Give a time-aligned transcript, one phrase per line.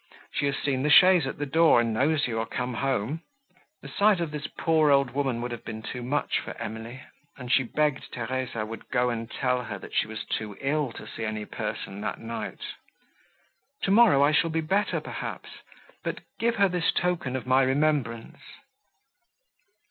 [0.31, 3.21] She has seen the chaise at the door, and knows you are come home."
[3.83, 7.03] The sight of this poor old woman would have been too much for Emily,
[7.37, 11.05] and she begged Theresa would go and tell her, that she was too ill to
[11.07, 12.61] see any person that night.
[13.83, 15.51] "Tomorrow I shall be better, perhaps;
[16.03, 18.39] but give her this token of my remembrance."